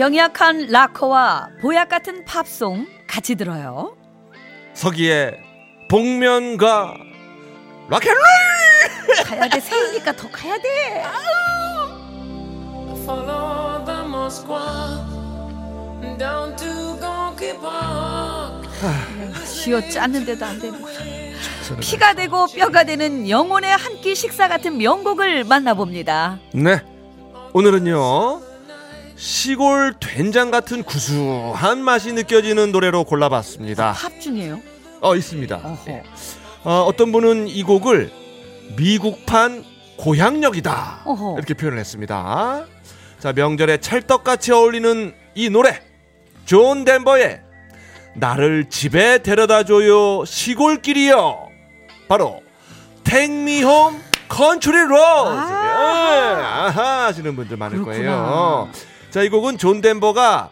병약한 0.00 0.68
락커와 0.70 1.50
보약 1.60 1.90
같은 1.90 2.24
팝송 2.24 2.86
같이 3.06 3.34
들어요. 3.34 3.94
서기의 4.72 5.36
복면가 5.90 6.94
락앤롤 7.90 8.22
가야 9.26 9.46
돼 9.50 9.60
새우니까 9.60 10.16
더 10.16 10.30
가야 10.30 10.56
돼. 10.56 11.04
Park. 18.80 19.44
쥐어 19.44 19.86
짰는데도 19.90 20.46
안 20.46 20.58
되고 20.60 20.78
피가 21.78 22.14
되고 22.14 22.46
뼈가 22.46 22.84
되는 22.84 23.28
영혼의 23.28 23.76
한 23.76 24.00
끼 24.00 24.14
식사 24.14 24.48
같은 24.48 24.78
명곡을 24.78 25.44
만나봅니다. 25.44 26.38
네 26.54 26.80
오늘은요 27.52 28.49
시골 29.24 29.92
된장 30.00 30.50
같은 30.50 30.82
구수한 30.82 31.82
맛이 31.84 32.12
느껴지는 32.14 32.72
노래로 32.72 33.04
골라봤습니다 33.04 33.92
팝송이에요. 33.92 34.58
어 35.02 35.14
있습니다 35.14 35.56
어허. 35.56 36.02
어, 36.64 36.84
어떤 36.88 37.12
분은 37.12 37.46
이 37.46 37.62
곡을 37.62 38.10
미국판 38.78 39.62
고향역이다 39.98 41.02
어허. 41.04 41.34
이렇게 41.36 41.52
표현을 41.52 41.78
했습니다. 41.78 42.64
자 43.18 43.32
명절에 43.34 43.76
찰떡같이 43.76 44.52
어울리는 44.52 45.14
이 45.34 45.50
노래 45.50 45.82
존 46.46 46.86
덴버의 46.86 47.42
나를 48.14 48.70
집에 48.70 49.18
데려다줘요 49.22 50.24
시골길이요 50.24 51.46
바로 52.08 52.40
Take 53.04 53.36
Me 53.36 53.58
Home 53.58 53.98
Country 54.34 54.80
Road 54.84 55.38
아. 55.38 56.64
아하 56.68 57.04
하시는 57.04 57.36
분들 57.36 57.58
많을 57.58 57.82
그렇구나. 57.84 57.94
거예요. 58.16 58.70
자 59.10 59.22
이 59.24 59.28
곡은 59.28 59.58
존 59.58 59.80
덴버가 59.80 60.50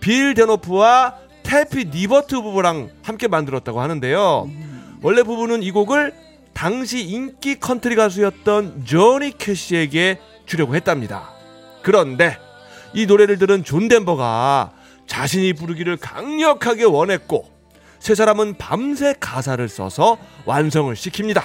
빌 0.00 0.34
데노프와 0.34 1.14
태피 1.42 1.86
니버트 1.86 2.40
부부랑 2.40 2.90
함께 3.02 3.28
만들었다고 3.28 3.80
하는데요. 3.80 4.50
원래 5.02 5.22
부부는 5.22 5.62
이 5.62 5.70
곡을 5.70 6.12
당시 6.52 7.02
인기 7.04 7.58
컨트리 7.58 7.94
가수였던 7.96 8.84
조니 8.84 9.38
캐시에게 9.38 10.18
주려고 10.46 10.74
했답니다. 10.74 11.30
그런데 11.82 12.36
이 12.94 13.06
노래를 13.06 13.38
들은 13.38 13.64
존 13.64 13.88
덴버가 13.88 14.72
자신이 15.06 15.52
부르기를 15.54 15.96
강력하게 15.96 16.84
원했고 16.84 17.50
세 17.98 18.14
사람은 18.14 18.56
밤새 18.58 19.14
가사를 19.18 19.66
써서 19.68 20.18
완성을 20.44 20.92
시킵니다. 20.94 21.44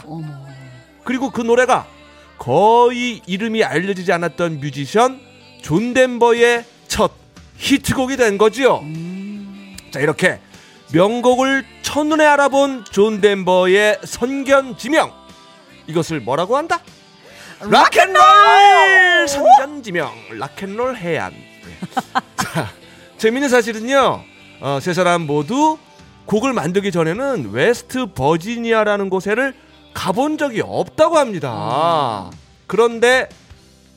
그리고 1.04 1.30
그 1.30 1.42
노래가 1.42 1.86
거의 2.38 3.22
이름이 3.26 3.64
알려지지 3.64 4.12
않았던 4.12 4.60
뮤지션 4.60 5.20
존 5.67 5.94
덴버의 5.94 6.64
첫 6.88 7.11
히트곡이 7.58 8.16
된 8.16 8.38
거지요. 8.38 8.86
자 9.92 10.00
이렇게 10.00 10.39
명곡을 10.94 11.66
첫눈에 11.82 12.26
알아본 12.26 12.86
존 12.89 13.20
덴버의 13.20 14.00
선견지명. 14.05 15.11
이것을 15.88 16.22
뭐라고 16.22 16.55
한다? 16.55 16.80
락앤롤! 17.60 19.28
선견지명. 19.28 20.10
락앤롤 20.39 20.95
혜안. 20.95 21.33
네. 21.33 21.42
자 22.38 22.72
재밌는 23.17 23.49
사실은요 23.49 24.23
어, 24.61 24.80
세 24.82 24.94
사람 24.94 25.23
모두 25.23 25.78
곡을 26.28 26.54
만들기 26.54 26.94
전에는 26.94 27.52
웨스트 27.52 28.14
버지니아라는 28.14 29.10
곳에를 29.10 29.54
가본 29.94 30.38
적이 30.38 30.61
없다고 30.61 31.17
합니다. 31.17 32.32
그런데 32.67 33.28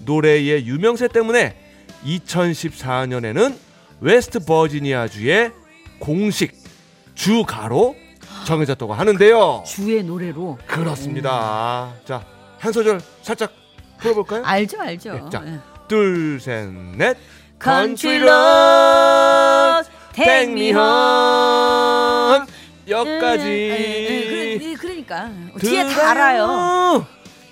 노래의 0.05 0.66
유명세 0.66 1.09
때문에 1.09 1.56
2014년에는 2.05 3.56
웨스트 4.00 4.41
버지니아주의 4.41 5.53
공식 5.99 6.55
주가로 7.15 7.94
정해졌다고 8.47 8.94
하는데요. 8.94 9.65
주의 9.66 10.03
노래로 10.03 10.59
그렇습니다. 10.66 11.93
자, 12.05 12.25
한 12.59 12.72
소절 12.72 13.00
살짝 13.22 13.53
불러볼까요? 13.98 14.42
알죠 14.44 14.81
알죠. 14.81 15.12
네, 15.12 15.21
자. 15.31 15.43
예. 15.47 15.59
둘, 15.88 16.41
셋, 16.41 16.69
넷. 16.97 17.17
Country 17.62 18.22
road, 18.22 19.91
take 20.15 20.50
me 20.50 20.71
home. 20.71 22.47
여기까지. 22.88 23.47
예, 23.47 24.09
예, 24.09 24.27
그래, 24.27 24.59
예, 24.71 24.75
그러니까 24.75 25.31
뒤에 25.61 25.84
다 25.84 26.11
알아요. 26.12 27.06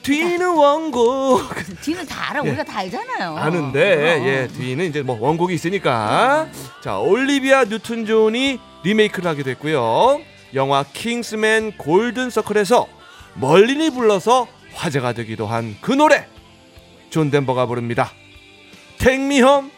뒤는 0.08 0.54
원곡. 0.54 1.54
뒤는 1.82 2.06
다 2.06 2.30
알아. 2.30 2.40
우리가 2.42 2.64
다 2.64 2.78
알잖아요. 2.78 3.36
아는데 3.36 3.96
그럼. 4.20 4.26
예 4.28 4.48
뒤는 4.48 4.86
이제 4.86 5.02
뭐 5.02 5.18
원곡이 5.20 5.54
있으니까 5.54 6.48
자 6.82 6.98
올리비아 6.98 7.64
뉴튼 7.64 8.06
존이 8.06 8.58
리메이크를 8.84 9.28
하게 9.28 9.42
됐고요 9.42 10.20
영화 10.54 10.82
킹스맨 10.92 11.76
골든 11.76 12.30
서클에서 12.30 12.86
멀린이 13.34 13.90
불러서 13.90 14.46
화제가 14.72 15.12
되기도 15.12 15.46
한 15.46 15.76
그 15.82 15.92
노래 15.92 16.26
존 17.10 17.30
덴버가 17.30 17.66
부릅니다 17.66 18.12
Take 18.98 19.22
Me 19.24 19.36
Home 19.40 19.70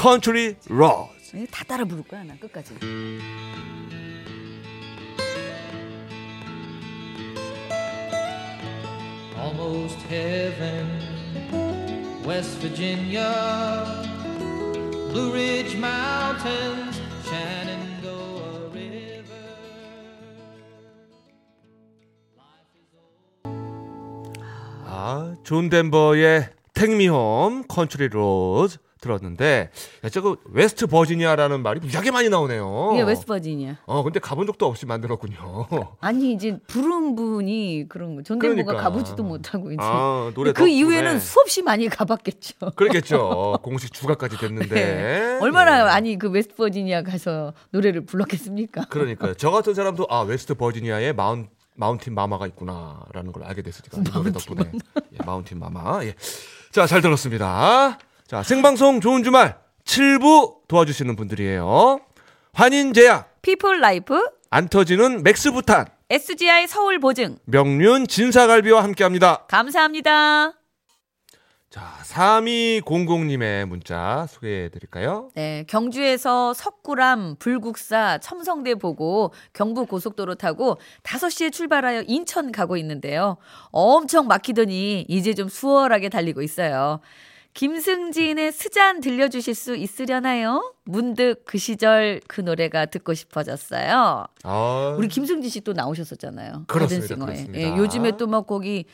Country 0.00 0.54
Road 0.70 1.10
예, 1.34 1.44
다 1.50 1.62
따라 1.64 1.84
부를 1.84 2.02
거야 2.04 2.22
나 2.24 2.34
끝까지. 2.40 2.72
Almost 9.48 9.96
heaven, 10.10 10.86
West 12.22 12.58
Virginia, 12.58 13.32
Blue 15.10 15.32
Ridge 15.32 15.74
Mountains, 15.74 17.00
Shenandoah 17.24 18.68
River. 18.74 19.48
아 24.84 25.34
존 25.44 25.70
덴버의 25.70 26.50
Take 26.74 26.94
Me 26.94 27.06
Home 27.08 27.64
Country 27.66 28.10
Road 28.12 28.76
들었는데 29.00 29.70
야, 30.04 30.08
저거 30.08 30.36
웨스트 30.44 30.86
버지니아라는 30.86 31.62
말이 31.62 31.80
무지하게 31.80 32.10
많이 32.10 32.28
나오네요 32.28 32.90
이게 32.94 33.02
웨스트 33.02 33.26
버지니아. 33.26 33.76
어 33.86 34.02
근데 34.02 34.20
가본 34.20 34.46
적도 34.46 34.66
없이 34.66 34.86
만들었군요 34.86 35.66
아니 36.00 36.32
이제 36.32 36.58
부른 36.66 37.14
분이 37.16 37.86
그런 37.88 38.16
거. 38.16 38.22
존 38.22 38.38
덴버가 38.38 38.64
그러니까. 38.64 38.82
가보지도 38.82 39.22
못하고 39.22 39.70
이제. 39.72 39.78
아, 39.80 40.30
노래 40.34 40.52
그. 40.52 40.68
이후에는 40.68 41.18
수없이 41.20 41.62
많이 41.62 41.88
가봤겠죠. 41.88 42.70
그렇겠죠. 42.76 43.58
공식 43.62 43.92
주가까지 43.92 44.38
됐는데. 44.38 44.74
네. 44.74 45.38
얼마나 45.40 45.78
예. 45.78 45.90
아니 45.90 46.18
그 46.18 46.28
웨스트 46.28 46.54
버지니아 46.56 47.02
가서 47.02 47.52
노래를 47.70 48.04
불렀겠습니까? 48.04 48.86
그러니까요. 48.88 49.34
저 49.34 49.50
같은 49.50 49.74
사람도 49.74 50.06
아 50.10 50.20
웨스트 50.20 50.54
버지니아에 50.54 51.12
마운 51.12 51.48
Mountain 51.74 52.14
Mama가 52.14 52.46
있구나라는 52.48 53.32
걸 53.32 53.44
알게 53.44 53.62
됐으니까 53.62 53.98
이 53.98 54.02
노래 54.12 54.32
덕분에 54.32 54.72
예, 55.12 55.18
Mountain 55.24 55.58
Mama. 55.60 56.04
예. 56.04 56.14
자, 56.72 56.86
잘 56.86 57.00
들었습니다. 57.00 57.98
자, 58.28 58.42
생방송 58.42 59.00
좋은 59.00 59.24
주말 59.24 59.58
7부 59.86 60.68
도와주시는 60.68 61.16
분들이에요. 61.16 62.00
환인제약, 62.52 63.40
피플 63.40 63.80
라이프, 63.80 64.22
안 64.50 64.68
터지는 64.68 65.22
맥스부탄, 65.22 65.86
SGI 66.10 66.66
서울 66.66 66.98
보증. 66.98 67.38
명륜 67.46 68.06
진사갈비와 68.06 68.82
함께합니다. 68.82 69.46
감사합니다. 69.46 70.52
자, 71.70 71.82
3200님의 72.02 73.64
문자 73.64 74.26
소개해 74.28 74.68
드릴까요? 74.68 75.30
네, 75.34 75.64
경주에서 75.66 76.52
석굴암, 76.52 77.36
불국사, 77.38 78.18
첨성대 78.18 78.74
보고 78.74 79.32
경부 79.54 79.86
고속도로 79.86 80.34
타고 80.34 80.76
5시에 81.02 81.50
출발하여 81.50 82.02
인천 82.06 82.52
가고 82.52 82.76
있는데요. 82.76 83.38
엄청 83.70 84.26
막히더니 84.26 85.06
이제 85.08 85.32
좀 85.32 85.48
수월하게 85.48 86.10
달리고 86.10 86.42
있어요. 86.42 87.00
김승진의 87.58 88.52
스잔 88.52 89.00
들려주실 89.00 89.52
수 89.56 89.74
있으려나요? 89.74 90.74
문득 90.84 91.42
그 91.44 91.58
시절 91.58 92.20
그 92.28 92.40
노래가 92.40 92.86
듣고 92.86 93.14
싶어졌어요. 93.14 94.26
아, 94.44 94.94
우리 94.96 95.08
김승진 95.08 95.50
씨 95.50 95.60
또 95.62 95.72
나오셨었잖아요. 95.72 96.66
그렇습니다, 96.68 97.16
가든싱어에. 97.16 97.26
그렇습니다. 97.34 97.58
예, 97.58 97.76
요즘에 97.76 98.16
또 98.16 98.28
막 98.28 98.46
거기 98.46 98.84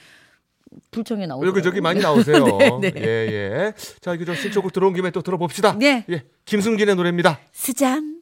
불청에 0.90 1.26
나오고 1.26 1.46
여기 1.46 1.62
저기 1.62 1.82
많이 1.82 2.00
나오세요. 2.00 2.42
네, 2.80 2.90
네. 2.90 2.92
예, 2.96 3.04
예. 3.04 3.72
자, 4.00 4.14
이거 4.14 4.24
저 4.24 4.34
신청곡 4.34 4.72
들어온 4.72 4.94
김에 4.94 5.10
또 5.10 5.20
들어봅시다. 5.20 5.76
네. 5.78 6.06
예. 6.08 6.24
김승진의 6.46 6.96
노래입니다. 6.96 7.38
스잔. 7.52 8.13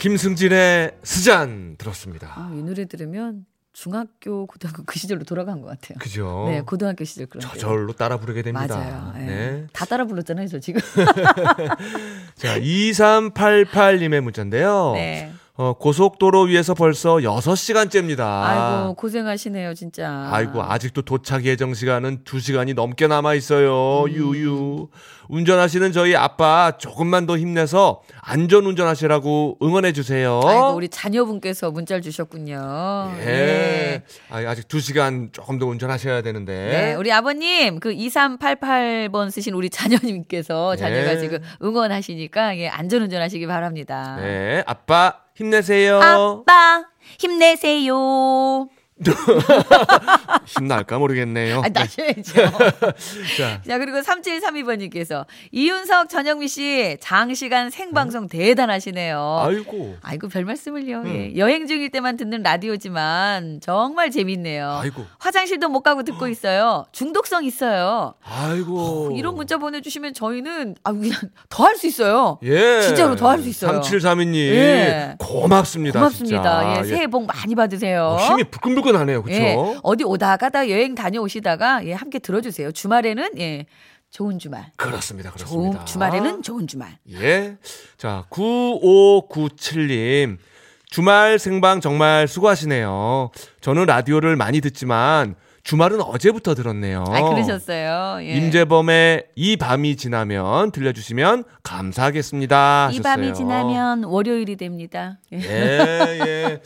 김승진의 0.00 0.92
스잔 1.02 1.76
들었습니다. 1.76 2.32
아, 2.34 2.50
이 2.54 2.62
노래 2.62 2.86
들으면 2.86 3.44
중학교, 3.72 4.46
고등학교 4.46 4.82
그 4.84 4.98
시절로 4.98 5.24
돌아간 5.24 5.60
것 5.60 5.68
같아요. 5.68 5.98
그죠? 5.98 6.46
네, 6.48 6.62
고등학교 6.62 7.04
시절 7.04 7.26
그런 7.26 7.42
때. 7.42 7.48
저절로 7.58 7.92
따라 7.92 8.16
부르게 8.16 8.42
됩니다. 8.42 8.76
맞아요. 8.76 9.14
예. 9.18 9.26
네. 9.26 9.66
다 9.72 9.84
따라 9.84 10.06
불렀잖아요, 10.06 10.48
저 10.48 10.58
지금. 10.58 10.80
자, 12.34 12.58
2388님의 12.58 14.20
문자인데요. 14.22 14.92
네. 14.94 15.32
어, 15.60 15.74
고속도로 15.74 16.44
위에서 16.44 16.72
벌써 16.72 17.16
6시간째입니다. 17.16 18.20
아이고 18.20 18.94
고생하시네요, 18.94 19.74
진짜. 19.74 20.30
아이고, 20.32 20.62
아직도 20.62 21.02
도착 21.02 21.44
예정 21.44 21.74
시간은 21.74 22.24
2시간이 22.24 22.74
넘게 22.74 23.06
남아 23.08 23.34
있어요. 23.34 24.04
음. 24.04 24.10
유유. 24.10 24.88
운전하시는 25.28 25.92
저희 25.92 26.16
아빠 26.16 26.72
조금만 26.78 27.26
더 27.26 27.36
힘내서 27.36 28.00
안전 28.22 28.64
운전하시라고 28.64 29.58
응원해 29.62 29.92
주세요. 29.92 30.40
아이고 30.42 30.70
우리 30.70 30.88
자녀분께서 30.88 31.70
문자를 31.70 32.02
주셨군요. 32.02 33.12
예. 33.20 33.24
네. 33.24 34.02
아, 34.30 34.38
아직 34.48 34.66
2시간 34.66 35.30
조금 35.32 35.58
더 35.58 35.66
운전하셔야 35.66 36.22
되는데. 36.22 36.52
네, 36.52 36.94
우리 36.94 37.12
아버님 37.12 37.78
그 37.80 37.92
2388번 37.92 39.30
쓰신 39.30 39.54
우리 39.54 39.68
자녀님께서 39.70 40.74
자녀가 40.76 41.12
네. 41.12 41.20
지금 41.20 41.38
응원하시니까 41.62 42.56
예, 42.56 42.68
안전 42.68 43.02
운전하시기 43.02 43.46
바랍니다. 43.46 44.16
네, 44.20 44.64
아빠 44.66 45.20
힘내세요. 45.40 46.00
아빠 46.02 46.84
힘내세요. 47.18 48.68
힘날까 50.46 50.98
모르겠네요. 50.98 51.62
아, 51.64 51.68
나셔야죠. 51.68 52.22
자, 53.38 53.60
자, 53.66 53.78
그리고 53.78 53.98
3732번님께서 54.00 55.24
이윤석, 55.52 56.08
전영미 56.08 56.48
씨 56.48 56.96
장시간 57.00 57.70
생방송 57.70 58.28
대단하시네요. 58.28 59.42
아이고. 59.44 59.96
아이고 60.02 60.28
별 60.28 60.44
말씀을요. 60.44 60.98
음. 61.00 61.06
예. 61.06 61.36
여행 61.36 61.66
중일 61.66 61.90
때만 61.90 62.16
듣는 62.16 62.42
라디오지만 62.42 63.60
정말 63.62 64.10
재밌네요. 64.10 64.78
아이고. 64.82 65.06
화장실도 65.18 65.68
못 65.68 65.82
가고 65.82 66.02
듣고 66.02 66.28
있어요. 66.28 66.84
중독성 66.92 67.44
있어요. 67.44 68.14
아이고. 68.24 69.14
이런 69.16 69.34
문자 69.34 69.56
보내주시면 69.58 70.14
저희는 70.14 70.76
아 70.84 70.92
그냥 70.92 71.12
더 71.48 71.64
할 71.64 71.76
수 71.76 71.86
있어요. 71.86 72.38
예. 72.42 72.82
진짜로 72.82 73.14
더 73.16 73.28
할 73.30 73.40
수 73.40 73.48
있어요. 73.48 73.80
3732님. 73.80 74.34
예. 74.36 75.14
고맙습니다. 75.18 75.98
고맙습니다. 76.00 76.78
예, 76.80 76.84
새해 76.84 77.06
복 77.06 77.26
많이 77.26 77.54
받으세요. 77.54 78.16
어, 78.18 78.26
힘이 78.28 78.44
부끈부끈 78.44 78.89
하네요. 78.96 79.22
그렇죠? 79.22 79.40
예, 79.40 79.56
어디 79.82 80.04
오다 80.04 80.36
가다 80.36 80.68
여행 80.70 80.94
다녀오시다가 80.94 81.84
예, 81.86 81.92
함께 81.92 82.18
들어주세요. 82.18 82.72
주말에는 82.72 83.30
예, 83.38 83.66
좋은 84.10 84.38
주말. 84.38 84.72
그렇습니다. 84.76 85.30
좋은 85.32 85.70
그렇습니다. 85.70 85.84
주말에는 85.84 86.42
좋은 86.42 86.66
주말. 86.66 86.98
예. 87.10 87.56
자, 87.96 88.24
9597님. 88.30 90.38
주말 90.86 91.38
생방 91.38 91.80
정말 91.80 92.26
수고하시네요. 92.26 93.30
저는 93.60 93.86
라디오를 93.86 94.34
많이 94.34 94.60
듣지만 94.60 95.36
주말은 95.62 96.00
어제부터 96.00 96.56
들었네요. 96.56 97.04
아 97.06 97.22
그러셨어요. 97.22 98.26
예. 98.26 98.34
임재범의 98.34 99.26
이 99.36 99.56
밤이 99.56 99.94
지나면 99.96 100.72
들려주시면 100.72 101.44
감사하겠습니다. 101.62 102.90
이 102.92 103.00
밤이 103.00 103.28
하셨어요. 103.28 103.32
지나면 103.34 104.04
월요일이 104.04 104.56
됩니다. 104.56 105.20
예. 105.32 105.38
예, 105.38 106.20
예. 106.26 106.60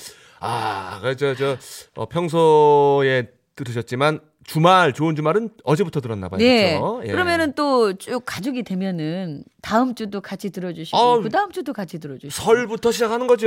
아, 0.45 1.01
그, 1.03 1.17
저, 1.17 1.35
저, 1.35 1.57
어, 1.97 2.07
평소에 2.07 3.29
들으셨지만 3.57 4.21
주말, 4.47 4.93
좋은 4.93 5.17
주말은 5.17 5.49
어제부터 5.65 6.03
들었나 6.03 6.29
봐요. 6.29 6.37
네. 6.39 6.79
그렇죠? 6.79 7.01
예. 7.07 7.13
그러면은 7.13 7.55
또 7.55 7.95
쭉 7.95 8.23
가족이 8.27 8.63
되면은 8.63 9.43
다음 9.63 9.95
주도 9.95 10.21
같이 10.21 10.51
들어주시고 10.51 10.95
아우, 10.99 11.23
그 11.23 11.31
다음 11.31 11.51
주도 11.51 11.73
같이 11.73 11.99
들어주시고. 11.99 12.31
설부터 12.45 12.93
시작하는 12.93 13.27
거죠. 13.27 13.47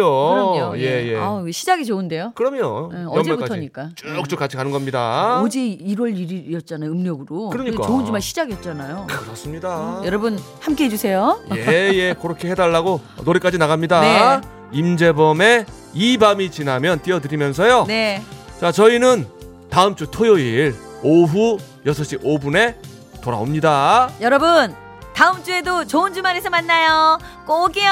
그럼요. 0.55 0.77
예, 0.79 1.11
예. 1.11 1.15
아우, 1.17 1.51
시작이 1.51 1.85
좋은데요. 1.85 2.31
그럼요. 2.33 2.89
예, 2.93 2.97
연말까지 3.01 3.31
어제부터니까. 3.31 3.89
쭉쭉 3.95 4.39
같이 4.39 4.57
가는 4.57 4.71
겁니다. 4.71 5.39
어제 5.41 5.59
1월 5.59 6.15
1일이었잖아요. 6.15 6.85
음력으로. 6.89 7.49
그러니까. 7.49 7.85
좋은 7.85 8.03
주말 8.03 8.19
시작이었잖아요. 8.21 9.05
그렇습니다. 9.07 10.01
여러분 10.03 10.39
함께 10.61 10.85
해주세요. 10.85 11.43
예, 11.57 11.91
예. 11.93 12.15
그렇게 12.19 12.49
해달라고 12.49 13.01
노래까지 13.23 13.59
나갑니다. 13.59 14.01
네. 14.01 14.47
임재범의 14.71 15.65
이 15.97 16.15
밤이 16.15 16.51
지나면 16.51 17.01
띄워드리면서요. 17.01 17.85
네. 17.87 18.21
자, 18.59 18.71
저희는 18.71 19.27
다음 19.71 19.95
주 19.95 20.05
토요일 20.05 20.75
오후 21.01 21.57
6시 21.85 22.23
5분에 22.23 22.75
돌아옵니다. 23.21 24.11
여러분 24.21 24.75
다음 25.15 25.43
주에도 25.43 25.85
좋은 25.87 26.13
주말에서 26.13 26.51
만나요. 26.51 27.17
꼭이요. 27.47 27.89